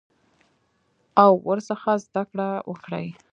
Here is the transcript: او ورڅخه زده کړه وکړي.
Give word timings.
او 1.23 1.31
ورڅخه 1.47 1.93
زده 2.05 2.23
کړه 2.29 2.49
وکړي. 2.69 3.07